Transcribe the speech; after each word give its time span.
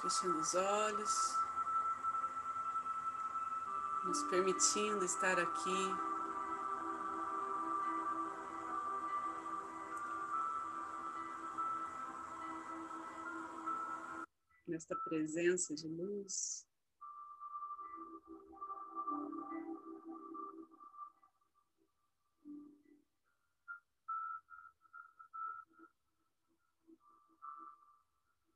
fechando 0.00 0.38
os 0.38 0.54
olhos, 0.54 1.36
nos 4.04 4.22
permitindo 4.24 5.04
estar 5.04 5.38
aqui. 5.38 5.94
Nesta 14.68 14.96
presença 15.04 15.74
de 15.74 15.88
luz. 15.88 16.71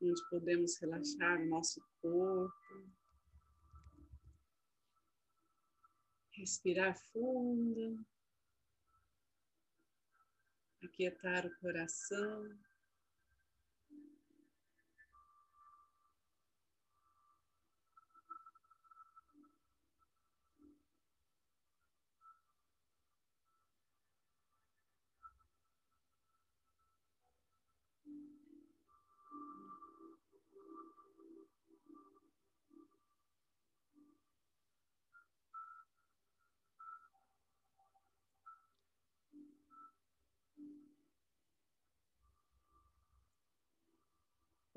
Onde 0.09 0.29
podemos 0.29 0.77
relaxar 0.79 1.41
o 1.41 1.45
nosso 1.45 1.81
corpo, 2.01 2.89
respirar 6.31 6.95
fundo, 7.11 8.05
aquietar 10.83 11.45
o 11.45 11.55
coração. 11.59 12.66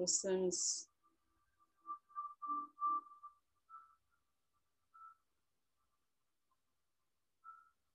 Possamos 0.01 0.89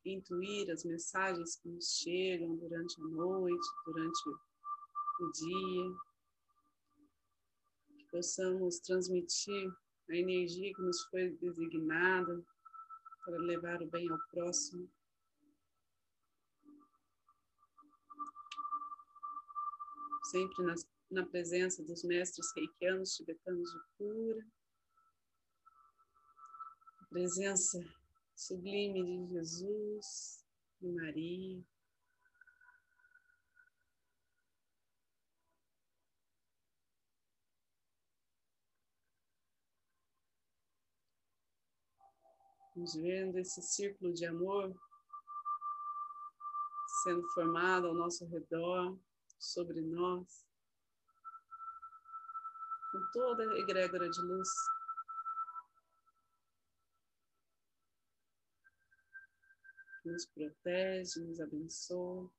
intuir 0.06 0.70
as 0.70 0.84
mensagens 0.84 1.56
que 1.56 1.68
nos 1.68 1.98
chegam 1.98 2.58
durante 2.58 3.02
a 3.02 3.06
noite, 3.06 3.68
durante 3.88 4.30
o 4.30 5.32
dia, 5.32 5.98
que 7.98 8.06
possamos 8.12 8.78
transmitir 8.82 9.76
a 10.08 10.16
energia 10.16 10.76
que 10.76 10.82
nos 10.84 11.02
foi 11.06 11.32
designada 11.38 12.46
para 13.26 13.38
levar 13.40 13.82
o 13.82 13.88
bem 13.88 14.08
ao 14.12 14.20
próximo. 14.30 14.88
Sempre 20.26 20.66
nas 20.66 20.86
na 21.10 21.26
presença 21.26 21.84
dos 21.84 22.04
mestres 22.04 22.48
reikianos 22.56 23.16
tibetanos 23.16 23.70
de 23.72 23.80
cura, 23.98 24.48
a 27.02 27.06
presença 27.06 27.80
sublime 28.36 29.04
de 29.04 29.34
Jesus 29.34 30.46
e 30.82 30.88
Maria. 30.88 31.64
Vamos 42.76 42.94
vendo 42.96 43.38
esse 43.40 43.62
círculo 43.62 44.14
de 44.14 44.26
amor 44.26 44.76
sendo 47.04 47.26
formado 47.30 47.88
ao 47.88 47.94
nosso 47.94 48.26
redor, 48.26 49.00
sobre 49.40 49.82
nós 49.82 50.45
com 52.96 53.12
toda 53.12 53.44
a 53.44 53.58
egrégora 53.58 54.10
de 54.10 54.22
luz. 54.22 54.50
Nos 60.06 60.26
protege, 60.28 61.20
nos 61.20 61.42
abençoa. 61.42 62.32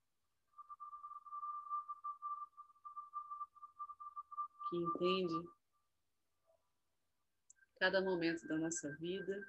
Que 4.71 4.77
entende 4.77 5.49
cada 7.79 8.01
momento 8.01 8.49
da 8.49 8.57
nossa 8.57 8.91
vida 8.97 9.47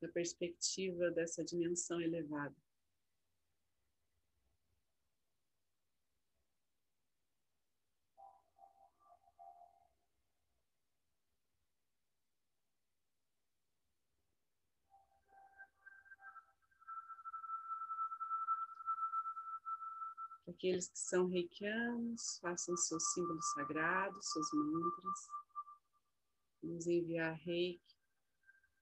da 0.00 0.08
perspectiva 0.08 1.10
dessa 1.12 1.44
dimensão 1.44 2.00
elevada. 2.00 2.63
Aqueles 20.64 20.88
que 20.88 20.98
são 20.98 21.28
reikianos, 21.28 22.38
façam 22.40 22.74
seus 22.74 23.12
símbolos 23.12 23.44
sagrados, 23.52 24.32
seus 24.32 24.50
mantras. 24.54 25.28
Vamos 26.62 26.86
enviar 26.86 27.34
reiki 27.34 27.94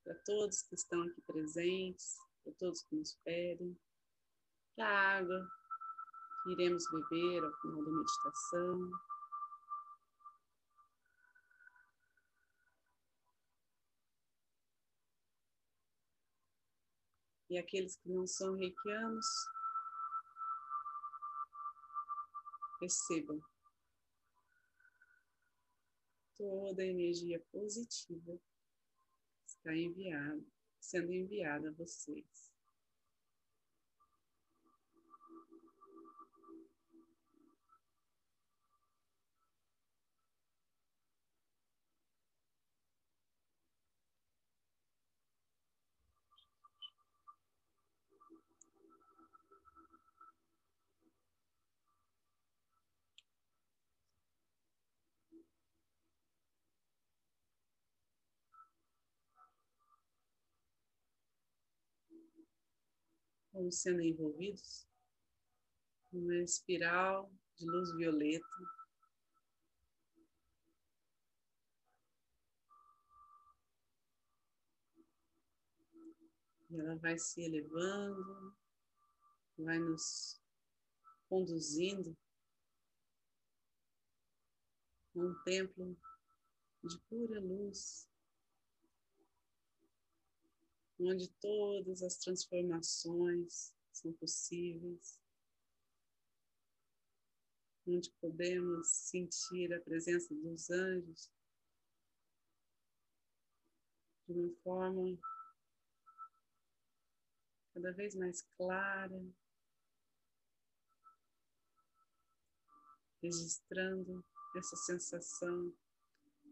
para 0.04 0.14
todos 0.24 0.62
que 0.62 0.76
estão 0.76 1.02
aqui 1.02 1.20
presentes, 1.22 2.18
para 2.44 2.52
todos 2.52 2.84
que 2.84 2.94
nos 2.94 3.18
pedem, 3.24 3.76
para 4.76 4.86
a 4.86 5.18
água 5.18 5.50
que 6.44 6.52
iremos 6.52 6.84
beber 6.88 7.42
ao 7.42 7.52
final 7.60 7.84
da 7.84 7.90
meditação. 7.90 8.90
E 17.50 17.58
aqueles 17.58 17.96
que 17.96 18.08
não 18.08 18.24
são 18.24 18.54
reikianos, 18.54 19.26
Percebam 22.82 23.40
toda 26.36 26.82
a 26.82 26.84
energia 26.84 27.38
positiva 27.52 28.36
está 29.46 29.72
enviada, 29.72 30.44
sendo 30.80 31.12
enviada 31.12 31.68
a 31.68 31.72
vocês. 31.74 32.51
Vamos 63.52 63.82
sendo 63.82 64.00
envolvidos 64.00 64.88
numa 66.10 66.36
espiral 66.36 67.30
de 67.58 67.66
luz 67.66 67.94
violeta. 67.96 68.46
E 76.70 76.80
ela 76.80 76.96
vai 76.96 77.18
se 77.18 77.42
elevando, 77.42 78.56
vai 79.58 79.78
nos 79.78 80.40
conduzindo 81.28 82.16
a 85.14 85.18
um 85.18 85.34
templo 85.44 85.94
de 86.82 86.98
pura 87.00 87.38
luz, 87.38 88.08
onde 91.06 91.28
todas 91.40 92.02
as 92.02 92.16
transformações 92.16 93.72
são 93.92 94.12
possíveis, 94.14 95.20
onde 97.86 98.10
podemos 98.20 98.88
sentir 98.88 99.72
a 99.72 99.80
presença 99.80 100.34
dos 100.34 100.70
anjos 100.70 101.30
de 104.26 104.32
uma 104.32 104.54
forma 104.62 105.18
cada 107.74 107.92
vez 107.92 108.14
mais 108.14 108.42
clara, 108.56 109.24
registrando 113.22 114.24
essa 114.56 114.76
sensação 114.76 115.72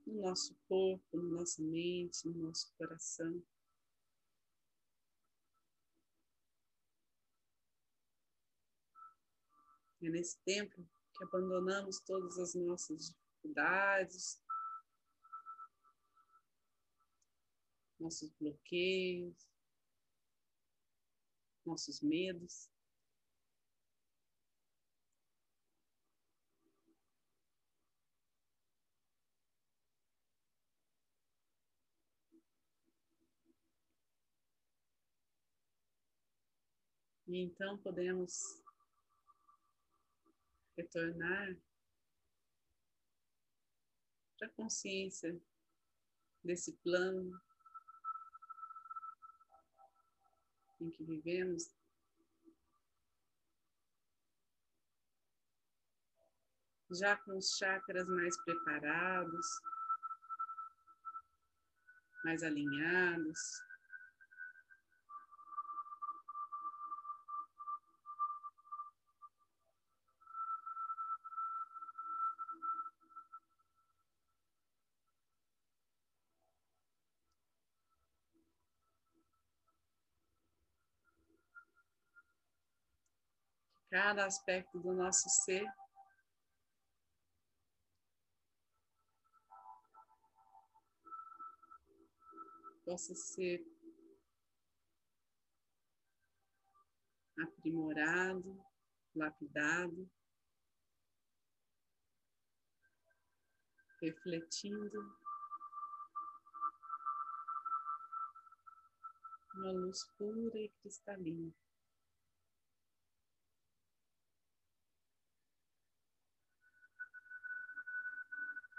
no 0.07 0.23
nosso 0.23 0.57
corpo, 0.69 1.17
na 1.17 1.41
nossa 1.41 1.63
mente, 1.63 2.27
no 2.27 2.47
nosso 2.47 2.73
coração. 2.77 3.43
É 10.03 10.09
nesse 10.09 10.39
tempo 10.45 10.83
que 11.17 11.25
abandonamos 11.25 12.01
todas 12.01 12.39
as 12.39 12.55
nossas 12.55 13.11
dificuldades, 13.11 14.43
nossos 17.99 18.31
bloqueios, 18.41 19.37
nossos 21.67 22.01
medos. 22.01 22.71
E 37.29 37.39
então 37.39 37.79
podemos 37.79 38.60
retornar 40.81 41.57
para 44.39 44.49
a 44.49 44.51
consciência 44.53 45.39
desse 46.43 46.73
plano 46.79 47.39
em 50.81 50.91
que 50.91 51.05
vivemos. 51.05 51.71
Já 56.93 57.17
com 57.19 57.37
os 57.37 57.57
chakras 57.57 58.09
mais 58.09 58.37
preparados, 58.43 59.47
mais 62.25 62.43
alinhados, 62.43 63.39
cada 83.91 84.25
aspecto 84.25 84.79
do 84.79 84.93
nosso 84.95 85.29
ser. 85.29 85.67
Possa 92.85 93.15
ser 93.15 93.65
aprimorado, 97.37 98.65
lapidado, 99.15 100.11
refletindo 104.01 105.19
uma 109.55 109.73
luz 109.73 110.05
pura 110.17 110.59
e 110.59 110.69
cristalina. 110.81 111.53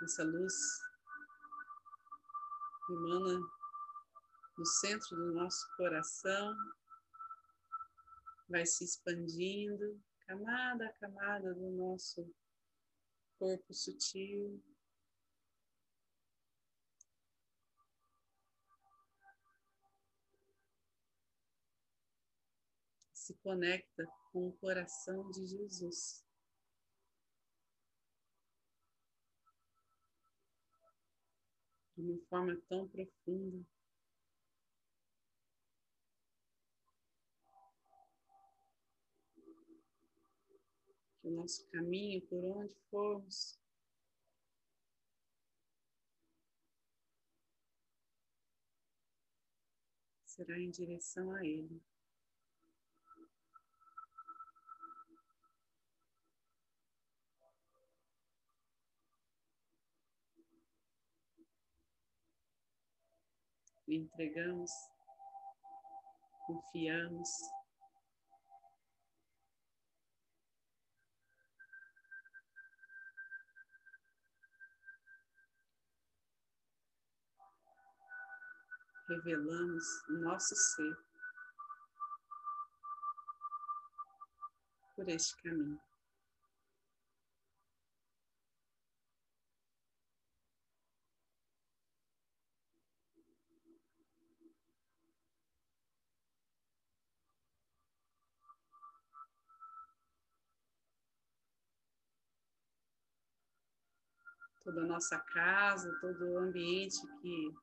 Essa 0.04 0.24
luz 0.24 0.54
emana 2.90 3.40
no 4.58 4.66
centro 4.66 5.16
do 5.16 5.34
nosso 5.34 5.64
coração, 5.78 6.58
vai 8.50 8.66
se 8.66 8.84
expandindo, 8.84 10.02
camada 10.26 10.88
a 10.88 10.94
camada 10.94 11.54
do 11.54 11.70
nosso 11.70 12.34
corpo 13.38 13.74
sutil. 13.76 14.60
Se 23.14 23.36
conecta 23.36 24.08
com 24.32 24.48
o 24.48 24.54
coração 24.54 25.30
de 25.30 25.46
Jesus. 25.46 26.31
De 32.02 32.12
uma 32.12 32.20
forma 32.28 32.56
tão 32.68 32.88
profunda. 32.88 33.64
Que 41.22 41.28
o 41.28 41.32
nosso 41.32 41.68
caminho, 41.70 42.22
por 42.28 42.44
onde 42.44 42.76
formos, 42.90 43.60
será 50.26 50.60
em 50.60 50.72
direção 50.72 51.32
a 51.32 51.46
Ele. 51.46 51.80
Entregamos, 63.96 64.72
confiamos. 66.48 67.30
Revelamos 79.10 79.84
o 80.08 80.14
nosso 80.22 80.56
ser 80.56 80.98
por 84.96 85.10
este 85.10 85.36
caminho. 85.42 85.91
Toda 104.64 104.82
a 104.82 104.86
nossa 104.86 105.20
casa, 105.20 105.98
todo 106.00 106.24
o 106.26 106.38
ambiente 106.38 106.98
que 107.22 107.54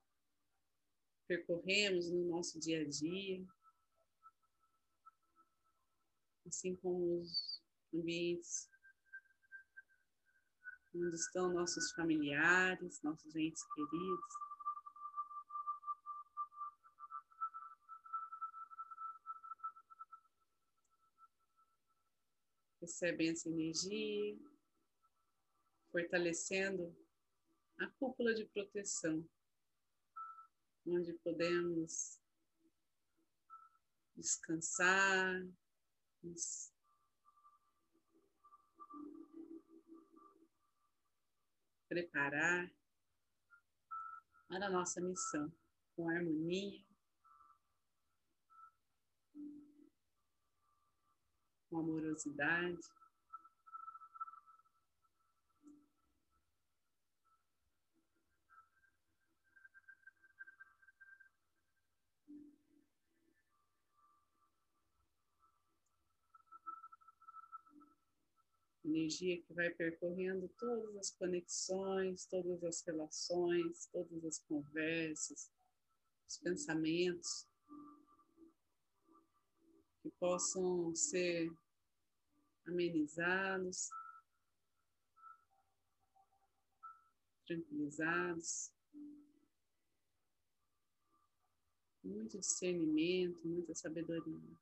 percorremos 1.26 2.10
no 2.10 2.24
nosso 2.28 2.58
dia 2.58 2.80
a 2.80 2.88
dia, 2.88 3.44
assim 6.46 6.74
como 6.76 7.20
os 7.20 7.62
ambientes 7.94 8.68
onde 10.94 11.16
estão 11.16 11.52
nossos 11.52 11.92
familiares, 11.92 13.02
nossos 13.02 13.36
entes 13.36 13.62
queridos. 13.74 14.34
Recebem 22.80 23.30
essa 23.30 23.48
energia 23.50 24.38
fortalecendo 25.90 26.96
a 27.78 27.86
cúpula 27.98 28.34
de 28.34 28.44
proteção, 28.46 29.28
onde 30.86 31.12
podemos 31.14 32.20
descansar, 34.16 35.46
nos 36.22 36.72
preparar 41.88 42.70
para 44.48 44.66
a 44.66 44.70
nossa 44.70 45.00
missão 45.00 45.52
com 45.94 46.08
harmonia, 46.08 46.84
com 51.70 51.78
amorosidade. 51.78 52.97
Energia 68.88 69.42
que 69.42 69.52
vai 69.52 69.68
percorrendo 69.68 70.48
todas 70.58 70.96
as 70.96 71.10
conexões, 71.10 72.24
todas 72.24 72.64
as 72.64 72.82
relações, 72.86 73.86
todas 73.92 74.24
as 74.24 74.38
conversas, 74.38 75.52
os 76.26 76.38
pensamentos 76.38 77.46
que 80.02 80.10
possam 80.18 80.94
ser 80.94 81.52
amenizados, 82.66 83.90
tranquilizados. 87.46 88.72
Muito 92.02 92.38
discernimento, 92.38 93.46
muita 93.46 93.74
sabedoria. 93.74 94.56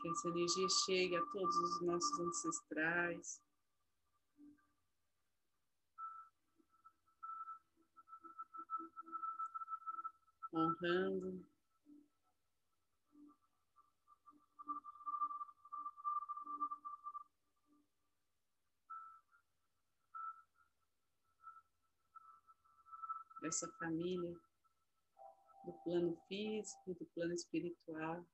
Que 0.00 0.08
essa 0.08 0.28
energia 0.28 0.68
chegue 0.84 1.16
a 1.16 1.24
todos 1.26 1.56
os 1.56 1.82
nossos 1.82 2.20
ancestrais, 2.20 3.40
honrando 10.52 11.44
essa 23.48 23.68
família 23.78 24.36
do 25.64 25.72
plano 25.84 26.16
físico, 26.28 26.94
do 26.94 27.06
plano 27.14 27.32
espiritual. 27.34 28.24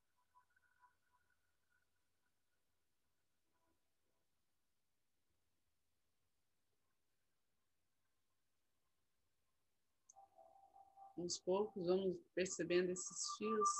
Aos 11.16 11.38
poucos 11.38 11.86
vamos 11.86 12.16
percebendo 12.34 12.90
esses 12.90 13.36
fios 13.36 13.70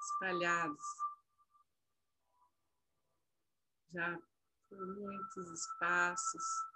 espalhados 0.00 0.84
já 3.94 4.18
por 4.68 4.86
muitos 4.98 5.50
espaços. 5.52 6.73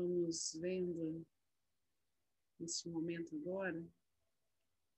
Vamos 0.00 0.54
vendo 0.54 1.26
neste 2.58 2.88
momento 2.88 3.36
agora, 3.36 3.86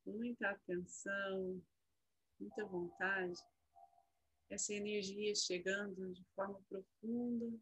com 0.04 0.12
muita 0.12 0.49
atenção, 0.49 1.61
muita 2.38 2.64
vontade, 2.66 3.37
essa 4.49 4.73
energia 4.73 5.35
chegando 5.35 6.14
de 6.14 6.25
forma 6.37 6.62
profunda, 6.68 7.59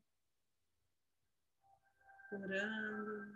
curando 2.28 3.32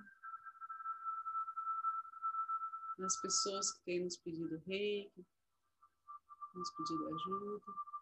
nas 2.99 3.19
pessoas 3.23 3.73
que 3.73 3.85
têm 3.85 4.05
nos 4.05 4.19
pedido 4.19 4.59
reiki, 4.67 5.27
nos 6.55 6.71
pedido 6.77 7.07
ajuda. 7.15 7.94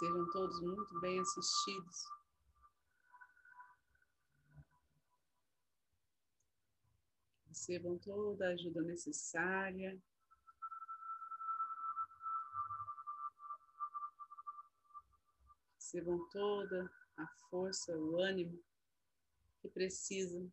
Sejam 0.00 0.30
todos 0.30 0.58
muito 0.62 0.98
bem 0.98 1.20
assistidos. 1.20 2.08
Recebam 7.46 7.98
toda 7.98 8.48
a 8.48 8.52
ajuda 8.52 8.80
necessária. 8.80 10.00
Recebam 15.74 16.26
toda 16.30 16.90
a 17.18 17.26
força, 17.50 17.94
o 17.94 18.22
ânimo 18.22 18.58
que 19.60 19.68
precisam 19.68 20.50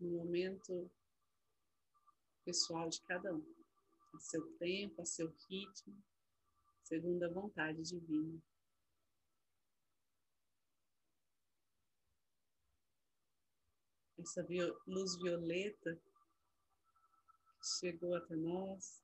no 0.00 0.10
momento 0.10 0.90
pessoal 2.44 2.88
de 2.88 3.00
cada 3.02 3.32
um 3.32 3.59
a 4.12 4.18
seu 4.18 4.56
tempo, 4.58 5.00
a 5.00 5.04
seu 5.04 5.28
ritmo, 5.48 6.02
segundo 6.82 7.22
a 7.22 7.28
vontade 7.28 7.82
divina. 7.82 8.40
Essa 14.18 14.46
luz 14.86 15.16
violeta 15.16 16.00
que 17.60 17.66
chegou 17.78 18.14
até 18.14 18.36
nós 18.36 19.02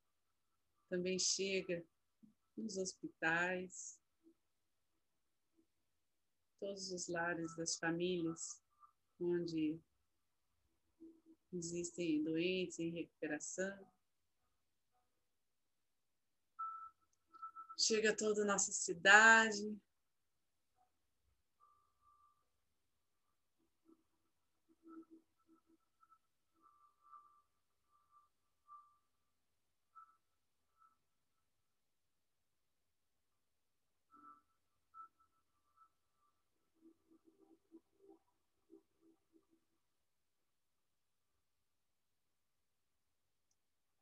também 0.89 1.19
chega 1.19 1.85
nos 2.57 2.77
hospitais, 2.77 3.99
todos 6.59 6.91
os 6.91 7.09
lares 7.09 7.55
das 7.57 7.77
famílias 7.77 8.63
onde 9.21 9.81
existem 11.53 12.23
doentes 12.23 12.79
em 12.79 12.91
recuperação. 12.91 13.96
Chega 17.79 18.17
toda 18.17 18.43
a 18.43 18.47
nossa 18.47 18.73
cidade. 18.73 19.79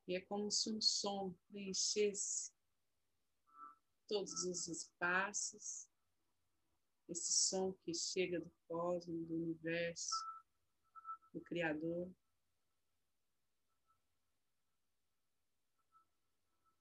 E 0.07 0.15
é 0.15 0.21
como 0.21 0.51
se 0.51 0.71
um 0.71 0.81
som 0.81 1.35
preenchesse 1.49 2.54
todos 4.09 4.33
os 4.45 4.69
espaços, 4.69 5.89
esse 7.09 7.33
som 7.33 7.73
que 7.85 7.95
chega 7.95 8.41
do 8.41 8.51
cosmos, 8.67 9.27
do 9.27 9.35
universo, 9.35 10.11
do 11.33 11.41
Criador. 11.41 12.11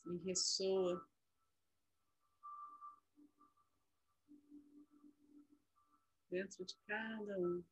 E 0.05 0.17
ressoa 0.25 1.09
dentro 6.29 6.65
de 6.65 6.75
cada 6.87 7.39
um. 7.39 7.63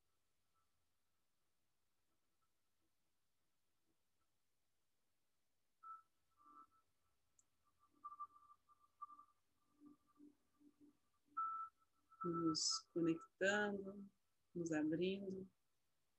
Nos 12.23 12.85
conectando, 12.93 14.09
nos 14.53 14.71
abrindo 14.71 15.49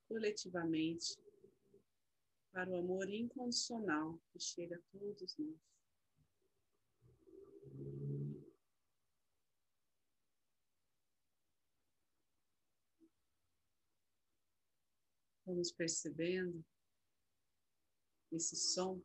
coletivamente 0.09 1.19
para 2.53 2.71
o 2.71 2.77
amor 2.77 3.09
incondicional 3.09 4.21
que 4.33 4.41
chega 4.41 4.77
a 4.77 4.81
todos 4.93 5.39
nós. 5.39 5.73
Vamos 15.45 15.73
percebendo 15.73 16.65
esse 18.31 18.57
som 18.57 19.03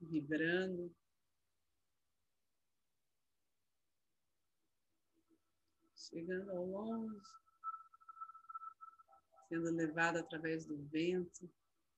vibrando 0.00 0.92
chegando 6.12 6.50
ao 6.50 6.66
longe 6.66 7.42
sendo 9.48 9.70
levado 9.70 10.18
através 10.18 10.64
do 10.64 10.76
vento, 10.88 11.50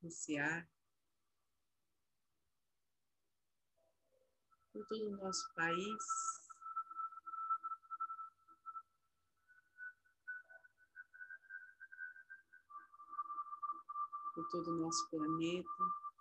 esse 0.02 0.36
ar, 0.38 0.68
por 4.72 4.84
todo 4.86 5.06
o 5.06 5.16
nosso 5.16 5.54
país. 5.54 6.04
Por 14.34 14.48
todo 14.48 14.68
o 14.72 14.80
nosso 14.80 15.08
planeta. 15.10 16.13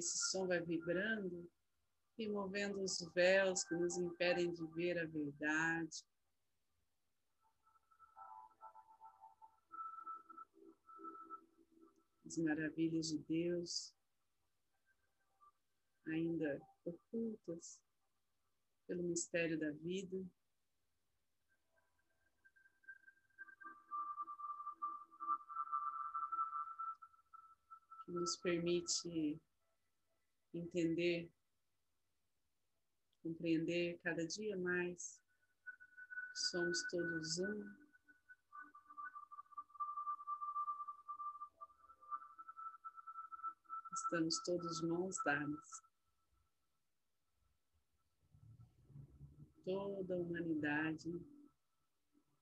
Esse 0.00 0.18
som 0.30 0.46
vai 0.46 0.60
vibrando, 0.60 1.48
removendo 2.16 2.82
os 2.82 2.98
véus 3.14 3.62
que 3.64 3.74
nos 3.74 3.96
impedem 3.98 4.50
de 4.50 4.66
ver 4.68 4.98
a 4.98 5.06
verdade. 5.06 6.04
As 12.26 12.38
maravilhas 12.38 13.08
de 13.08 13.18
Deus 13.18 13.94
ainda 16.06 16.60
ocultas 16.84 17.80
pelo 18.86 19.02
mistério 19.02 19.58
da 19.58 19.70
vida. 19.70 20.16
Que 28.06 28.12
nos 28.12 28.36
permite 28.38 29.40
entender, 30.54 31.30
compreender 33.22 33.98
cada 34.02 34.26
dia 34.26 34.56
mais 34.56 35.20
somos 36.50 36.82
todos 36.90 37.38
um. 37.38 37.90
Estamos 43.94 44.38
todos 44.44 44.82
mãos 44.82 45.16
dadas. 45.24 45.82
Toda 49.64 50.14
a 50.14 50.18
humanidade 50.18 51.08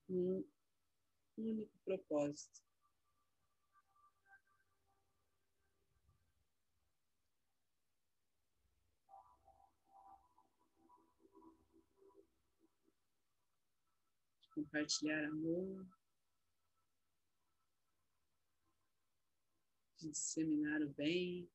num 0.07 0.43
único 1.37 1.77
propósito 1.85 2.68
compartilhar 14.59 15.23
amor, 15.25 15.85
de 19.97 20.09
disseminar 20.09 20.81
o 20.81 20.89
bem. 20.89 21.49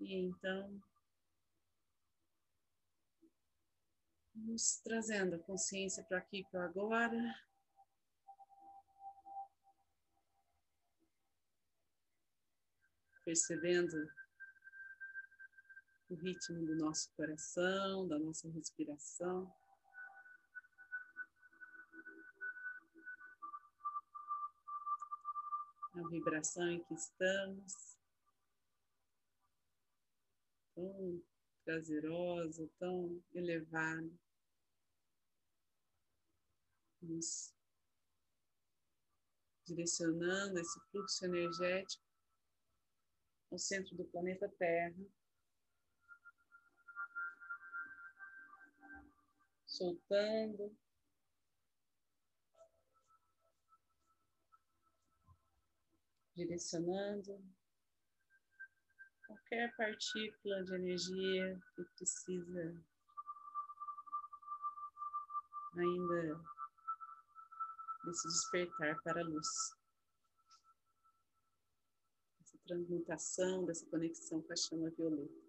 E 0.00 0.14
então 0.14 0.80
Trazendo 4.82 5.36
a 5.36 5.38
consciência 5.40 6.02
para 6.04 6.18
aqui, 6.18 6.42
para 6.50 6.64
agora. 6.64 7.18
Percebendo 13.24 13.94
o 16.08 16.14
ritmo 16.14 16.64
do 16.64 16.76
nosso 16.76 17.12
coração, 17.14 18.08
da 18.08 18.18
nossa 18.18 18.48
respiração. 18.48 19.52
A 25.94 26.08
vibração 26.08 26.70
em 26.70 26.82
que 26.84 26.94
estamos. 26.94 27.98
Tão 30.74 31.22
prazerosa, 31.64 32.66
tão 32.78 33.22
elevada 33.34 34.10
nos 37.02 37.54
direcionando 39.64 40.58
esse 40.58 40.80
fluxo 40.90 41.26
energético 41.26 42.02
ao 43.50 43.58
centro 43.58 43.96
do 43.96 44.04
planeta 44.04 44.48
Terra. 44.48 44.96
Soltando. 49.66 50.76
Direcionando 56.34 57.44
qualquer 59.26 59.74
partícula 59.76 60.64
de 60.64 60.74
energia 60.74 61.60
que 61.74 61.84
precisa 61.96 62.84
ainda 65.76 66.57
desse 68.08 68.28
despertar 68.28 69.00
para 69.02 69.20
a 69.20 69.24
luz. 69.24 69.76
Essa 72.40 72.58
transmutação, 72.66 73.64
dessa 73.66 73.86
conexão 73.86 74.42
com 74.42 74.52
a 74.52 74.56
chama 74.56 74.90
violeta. 74.90 75.48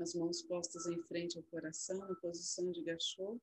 As 0.00 0.14
mãos 0.14 0.42
postas 0.42 0.86
em 0.86 1.02
frente 1.04 1.36
ao 1.36 1.42
coração, 1.44 1.98
na 1.98 2.14
posição 2.16 2.70
de 2.70 2.84
gachô. 2.84 3.40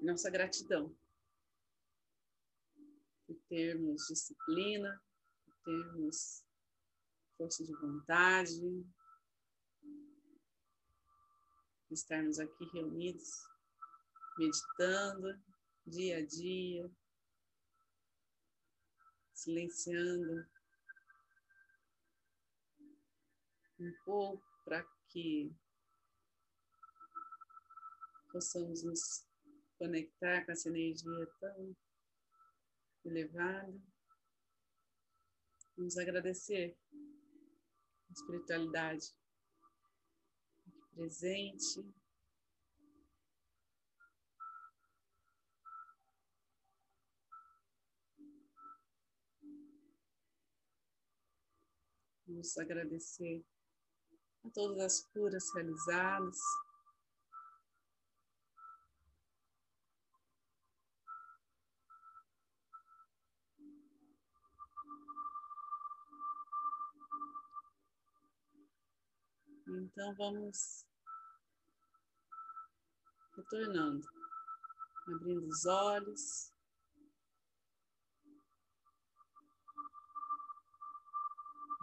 Nossa 0.00 0.30
gratidão 0.30 0.96
por 3.26 3.36
termos 3.48 4.06
disciplina, 4.08 5.00
por 5.44 5.54
termos 5.64 6.42
força 7.36 7.64
de 7.64 7.72
vontade, 7.74 8.84
estarmos 11.90 12.38
aqui 12.38 12.64
reunidos, 12.72 13.48
meditando 14.38 15.42
dia 15.86 16.18
a 16.18 16.26
dia, 16.26 16.90
silenciando 19.34 20.46
um 23.78 23.92
pouco 24.04 24.44
para 24.64 24.84
que 25.08 25.52
possamos 28.30 28.84
nos 28.84 29.26
conectar 29.78 30.44
com 30.44 30.52
essa 30.52 30.68
energia 30.68 31.26
tão 31.40 31.76
elevada. 33.04 33.80
Vamos 35.76 35.96
agradecer 35.96 36.76
a 36.92 38.12
espiritualidade 38.12 39.12
presente. 41.00 41.82
Vamos 52.26 52.58
agradecer 52.58 53.42
a 54.44 54.50
todas 54.50 54.78
as 54.78 55.06
curas 55.06 55.44
realizadas. 55.54 56.38
Então 69.66 70.14
vamos 70.16 70.89
retornando, 73.40 74.06
abrindo 75.08 75.46
os 75.48 75.66
olhos. 75.66 76.52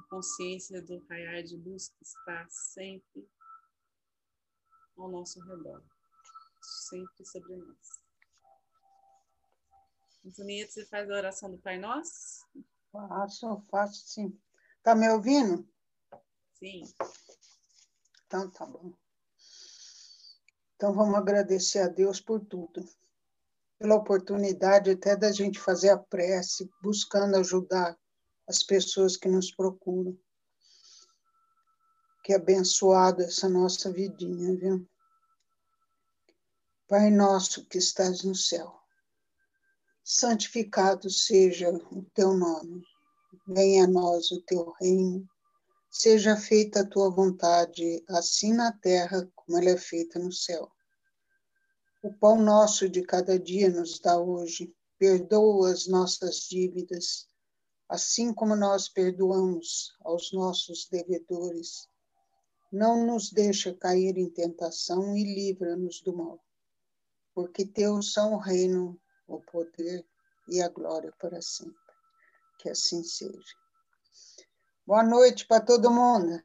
consciência 0.10 0.82
do 0.82 1.06
raiar 1.10 1.44
de 1.44 1.58
luz 1.58 1.90
que 1.90 2.02
está 2.02 2.48
sempre 2.50 3.30
ao 4.98 5.12
nosso 5.12 5.38
redor, 5.42 5.84
sempre 6.88 7.26
sobre 7.26 7.58
nós. 7.58 7.78
Antonieta, 10.26 10.72
você 10.72 10.86
faz 10.86 11.10
a 11.10 11.14
oração 11.14 11.52
do 11.52 11.58
Pai 11.58 11.78
Nosso? 11.78 12.48
Faço, 12.90 13.62
faço 13.70 14.08
sim. 14.08 14.42
Tá 14.82 14.96
me 14.96 15.10
ouvindo? 15.10 15.70
Sim. 16.54 16.84
Então 18.26 18.50
tá 18.50 18.66
bom. 18.66 18.94
Então 20.78 20.94
vamos 20.94 21.16
agradecer 21.16 21.80
a 21.80 21.88
Deus 21.88 22.22
por 22.22 22.40
tudo. 22.40 22.88
Pela 23.80 23.96
oportunidade 23.96 24.92
até 24.92 25.16
da 25.16 25.32
gente 25.32 25.60
fazer 25.60 25.90
a 25.90 25.98
prece, 25.98 26.70
buscando 26.84 27.36
ajudar 27.36 27.98
as 28.48 28.62
pessoas 28.62 29.18
que 29.18 29.28
nos 29.28 29.52
procuram. 29.52 30.16
Que 32.24 32.34
abençoado 32.34 33.24
essa 33.24 33.50
nossa 33.50 33.92
vidinha, 33.92 34.56
viu? 34.56 34.88
Pai 36.88 37.10
nosso 37.10 37.66
que 37.66 37.80
estás 37.80 38.24
no 38.24 38.36
céu, 38.36 38.80
santificado 40.04 41.10
seja 41.10 41.70
o 41.70 42.06
teu 42.14 42.34
nome. 42.34 42.84
Venha 43.48 43.86
a 43.86 43.88
nós 43.88 44.32
o 44.32 44.42
teu 44.44 44.72
reino. 44.80 45.28
Seja 46.00 46.38
feita 46.38 46.82
a 46.82 46.86
tua 46.86 47.10
vontade, 47.10 48.04
assim 48.08 48.54
na 48.54 48.72
terra 48.72 49.28
como 49.36 49.58
ela 49.58 49.72
é 49.72 49.78
feita 49.78 50.20
no 50.20 50.32
céu. 50.32 50.72
O 52.04 52.14
pão 52.14 52.40
nosso 52.40 52.88
de 52.88 53.02
cada 53.02 53.40
dia 53.40 53.68
nos 53.72 53.98
dá 53.98 54.16
hoje. 54.16 54.72
Perdoa 55.00 55.72
as 55.72 55.88
nossas 55.88 56.42
dívidas, 56.42 57.28
assim 57.90 58.32
como 58.32 58.56
nós 58.56 58.88
perdoamos 58.88 59.98
aos 60.02 60.32
nossos 60.32 60.88
devedores. 60.88 61.90
Não 62.72 63.04
nos 63.04 63.32
deixa 63.32 63.74
cair 63.74 64.20
em 64.20 64.30
tentação 64.30 65.18
e 65.18 65.24
livra-nos 65.24 66.00
do 66.02 66.16
mal. 66.16 66.40
Porque 67.34 67.66
teu 67.66 68.04
são 68.04 68.36
o 68.36 68.38
reino, 68.38 69.02
o 69.28 69.40
poder 69.40 70.06
e 70.48 70.62
a 70.62 70.70
glória 70.70 71.12
para 71.20 71.42
sempre. 71.42 71.74
Que 72.60 72.70
assim 72.70 73.04
seja. 73.04 73.67
Boa 74.88 75.04
noite 75.04 75.46
para 75.46 75.60
todo 75.60 75.92
mundo. 75.92 76.42